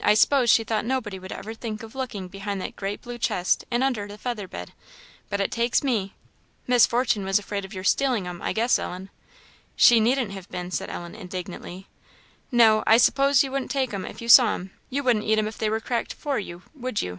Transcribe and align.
I 0.00 0.14
s'pose 0.14 0.48
she 0.48 0.62
thought 0.62 0.84
nobody 0.84 1.18
would 1.18 1.32
ever 1.32 1.52
think 1.52 1.82
of 1.82 1.96
looking 1.96 2.28
behind 2.28 2.60
that 2.60 2.76
great 2.76 3.02
blue 3.02 3.18
chest 3.18 3.64
and 3.68 3.82
under 3.82 4.06
the 4.06 4.16
feather 4.16 4.46
bed, 4.46 4.72
but 5.28 5.40
it 5.40 5.50
takes 5.50 5.82
me! 5.82 6.14
Miss 6.68 6.86
Fortune 6.86 7.24
was 7.24 7.40
afraid 7.40 7.64
of 7.64 7.74
your 7.74 7.82
stealing 7.82 8.28
'em, 8.28 8.40
I 8.40 8.52
guess, 8.52 8.78
Ellen?" 8.78 9.10
"She 9.74 9.98
needn't 9.98 10.30
have 10.30 10.48
been," 10.50 10.70
said 10.70 10.88
Ellen, 10.88 11.16
indignantly. 11.16 11.88
"No, 12.52 12.84
I 12.86 12.96
s'pose 12.96 13.42
you 13.42 13.50
wouldn't 13.50 13.72
take 13.72 13.92
'em 13.92 14.04
if 14.04 14.22
you 14.22 14.28
saw 14.28 14.54
'em; 14.54 14.70
you 14.88 15.02
wouldn't 15.02 15.24
eat 15.24 15.36
'em 15.36 15.48
if 15.48 15.58
they 15.58 15.68
were 15.68 15.80
cracked 15.80 16.14
for 16.14 16.38
you, 16.38 16.62
would 16.76 17.02
you?" 17.02 17.18